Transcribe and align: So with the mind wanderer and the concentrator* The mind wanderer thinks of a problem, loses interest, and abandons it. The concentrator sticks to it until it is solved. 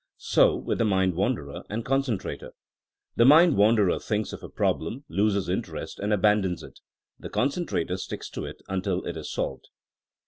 So 0.17 0.55
with 0.55 0.79
the 0.79 0.83
mind 0.83 1.13
wanderer 1.13 1.61
and 1.69 1.83
the 1.83 1.87
concentrator* 1.87 2.53
The 3.17 3.25
mind 3.25 3.55
wanderer 3.55 3.99
thinks 3.99 4.33
of 4.33 4.41
a 4.41 4.49
problem, 4.49 5.05
loses 5.07 5.47
interest, 5.47 5.99
and 5.99 6.11
abandons 6.11 6.63
it. 6.63 6.79
The 7.19 7.29
concentrator 7.29 7.97
sticks 7.97 8.27
to 8.31 8.45
it 8.45 8.63
until 8.67 9.05
it 9.05 9.15
is 9.15 9.31
solved. 9.31 9.67